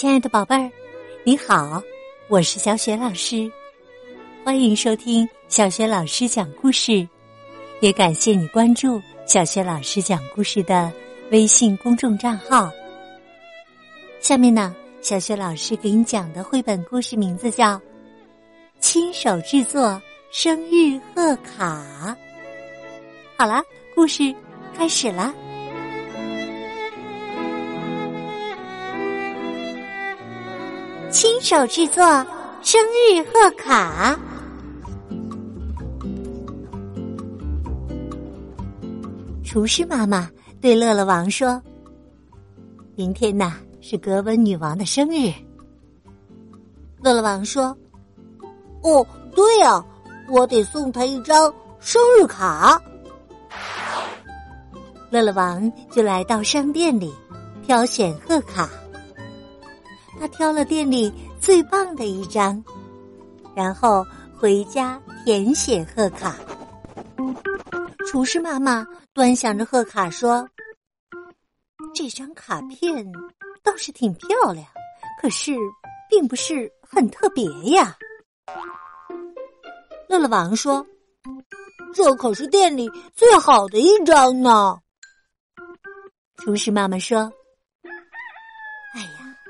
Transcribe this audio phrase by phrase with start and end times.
[0.00, 0.72] 亲爱的宝贝儿，
[1.24, 1.82] 你好，
[2.28, 3.52] 我是小雪老师，
[4.42, 7.06] 欢迎收听小雪老师讲故事，
[7.80, 10.90] 也感谢你关注小雪老师讲故事的
[11.30, 12.72] 微信公众账号。
[14.20, 17.74] 下面呢，小雪老师给你讲的绘本故事名字叫
[18.80, 21.84] 《亲手制作生日贺卡》。
[23.36, 23.62] 好了，
[23.94, 24.34] 故事
[24.74, 25.34] 开始了。
[31.10, 32.04] 亲手制作
[32.62, 34.18] 生日贺卡。
[39.44, 41.60] 厨师妈妈对乐乐王说
[42.94, 45.32] ：“明天呐是格温女王的生日。”
[47.02, 47.76] 乐乐王说
[48.82, 49.84] ：“哦，对呀，
[50.28, 52.80] 我得送她一张生日卡。”
[55.10, 57.12] 乐乐王就来到商店里
[57.64, 58.70] 挑选贺卡。
[60.20, 62.62] 他挑了店里最棒的一张，
[63.56, 64.06] 然后
[64.38, 66.36] 回家填写贺卡。
[68.06, 70.46] 厨师妈妈端详着贺卡说
[71.96, 73.10] ：“这张卡片
[73.62, 74.66] 倒是挺漂亮，
[75.22, 75.56] 可是
[76.10, 77.96] 并不是很特别呀。”
[80.06, 80.86] 乐乐王说
[81.94, 84.78] ：“这可是店里最好的一张呢。”
[86.36, 87.32] 厨师妈妈说。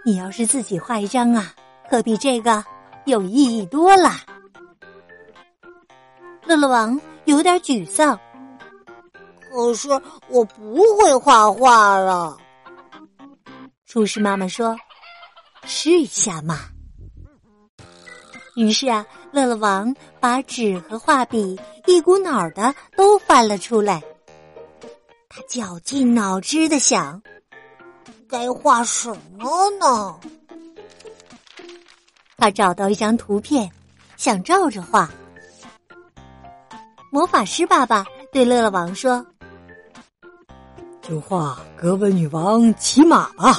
[0.04, 1.54] 你要是自己画一张啊，
[1.88, 2.64] 可比这个
[3.04, 4.12] 有意义多了。
[6.46, 8.18] 乐乐王有点沮丧，
[9.40, 9.88] 可是
[10.28, 12.36] 我不会画画了。
[13.86, 14.76] 厨师妈妈说
[15.64, 16.60] ：“试一下嘛。”
[18.56, 24.02] 于是啊，乐乐王把纸和画笔一股脑的都翻了出来，
[25.28, 27.22] 他绞尽脑汁的想。
[28.31, 30.20] 该画什么呢？
[32.39, 33.68] 他找到一张图片，
[34.17, 35.11] 想照着画。
[37.11, 39.27] 魔法师爸爸对乐乐王说
[41.02, 43.58] ：“就画格温女王骑马吧。”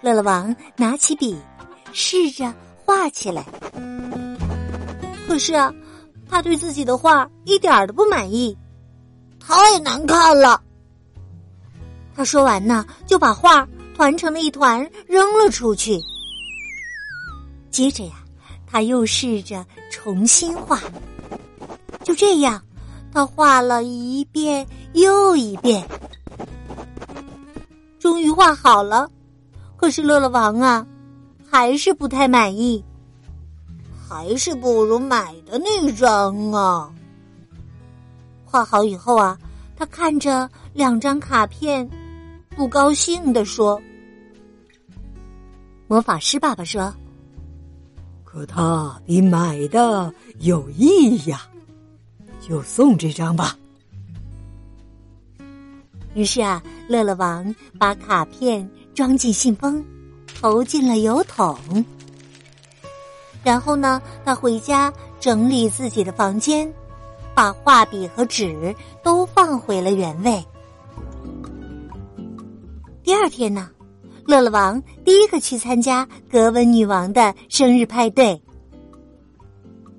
[0.00, 1.38] 乐乐王拿起笔，
[1.92, 2.50] 试着
[2.82, 3.44] 画起来。
[5.28, 5.70] 可是啊，
[6.30, 8.56] 他对自己的画一点都不满意，
[9.38, 10.62] 太难看了。
[12.16, 13.66] 他说完呢，就把画
[13.96, 16.00] 团成了一团，扔了出去。
[17.70, 18.12] 接着呀，
[18.66, 20.80] 他又试着重新画。
[22.04, 22.62] 就这样，
[23.12, 25.84] 他画了一遍又一遍，
[27.98, 29.10] 终于画好了。
[29.76, 30.86] 可是乐乐王啊，
[31.50, 32.82] 还是不太满意，
[34.08, 36.90] 还是不如买的那张啊。
[38.44, 39.36] 画好以后啊，
[39.76, 41.90] 他看着两张卡片。
[42.56, 43.80] 不高兴地说
[45.88, 46.94] ：“魔法师爸爸说，
[48.22, 51.42] 可它比买的有意义呀，
[52.40, 53.58] 就送这张吧。”
[56.14, 59.84] 于是啊，乐乐王把卡片装进信封，
[60.40, 61.84] 投进了邮筒。
[63.42, 66.72] 然后呢，他回家整理自己的房间，
[67.34, 70.42] 把画笔和纸都放回了原位。
[73.04, 73.68] 第二天呢，
[74.26, 78.42] 乐乐王第一个去参加格温女王的生日派对。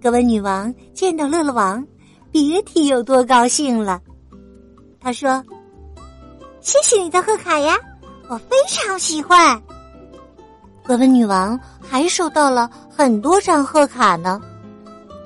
[0.02, 1.86] 格温女王见到乐乐王，
[2.32, 4.02] 别提有多高兴了。
[5.00, 5.44] 他说
[6.62, 7.78] ：“谢谢你的贺卡呀，
[8.28, 9.62] 我非常喜欢。”
[10.84, 14.42] 格温女王还收到了很多张贺卡呢，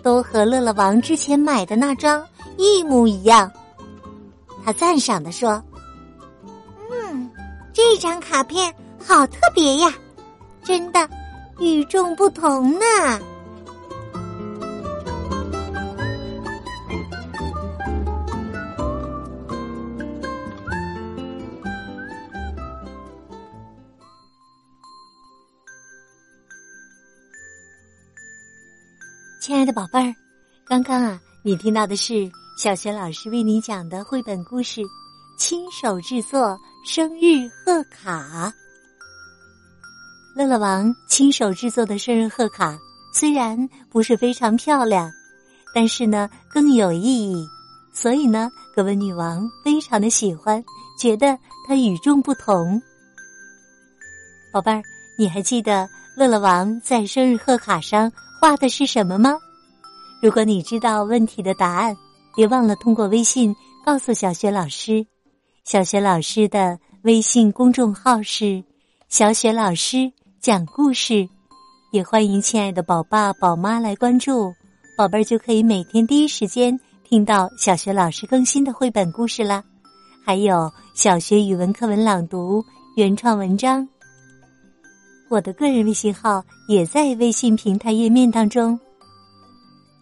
[0.04, 2.22] 都和乐乐王之前买的那张
[2.58, 3.50] 一模一样。
[4.66, 5.64] 他赞赏的说。
[7.82, 9.94] 这张卡片好特别呀，
[10.66, 11.10] 真的
[11.62, 12.82] 与众不同呢。
[29.42, 30.14] 亲爱的宝贝儿，
[30.68, 32.30] 刚刚啊，你听到的是
[32.62, 34.82] 小学老师为你讲的绘本故事。
[35.39, 38.53] 亲手制作生日贺卡，
[40.36, 42.77] 乐乐王亲手制作的生日贺卡
[43.13, 43.57] 虽然
[43.89, 45.09] 不是非常漂亮，
[45.74, 47.47] 但是呢更有意义，
[47.94, 50.62] 所以呢格温女王非常的喜欢，
[51.00, 52.80] 觉得它与众不同。
[54.51, 54.83] 宝贝儿，
[55.18, 55.88] 你还记得
[56.18, 59.38] 乐乐王在生日贺卡上画的是什么吗？
[60.21, 61.95] 如果你知道问题的答案，
[62.36, 63.56] 别忘了通过微信
[63.86, 65.07] 告诉小雪老师。
[65.69, 68.63] 小学老师的微信公众号是
[69.07, 71.30] 小雪老师讲故事，
[71.92, 74.51] 也欢迎亲爱的宝爸宝妈来关注，
[74.98, 79.63] 宝贝儿就可以每天第一时间听到小学老师更新的绘本故事啦。
[80.25, 82.65] 还有小学语文课文朗读、
[82.95, 83.88] 原创文章。
[85.30, 88.75] 我的个人微信号也在微信平台页面当中。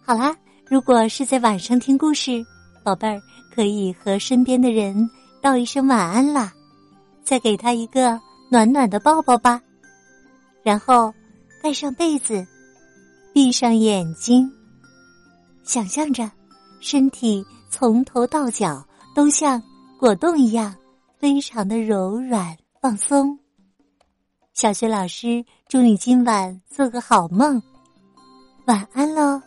[0.02, 2.42] 好啦，如果是在晚上听故事，
[2.82, 3.20] 宝贝儿
[3.54, 5.06] 可以和身边的人
[5.40, 6.52] 道一声晚安啦，
[7.24, 8.20] 再给他一个。
[8.50, 9.60] 暖暖的抱抱吧，
[10.62, 11.12] 然后
[11.62, 12.46] 盖上被子，
[13.34, 14.50] 闭上眼睛，
[15.64, 16.30] 想象着
[16.80, 18.82] 身体从头到脚
[19.14, 19.62] 都像
[20.00, 20.74] 果冻一样，
[21.18, 23.38] 非常的柔软放松。
[24.54, 27.62] 小学老师祝你今晚做个好梦，
[28.64, 29.42] 晚安喽。